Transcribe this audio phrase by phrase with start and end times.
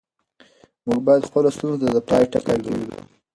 [0.85, 2.97] موږ باید خپلو ستونزو ته د پای ټکی کېږدو.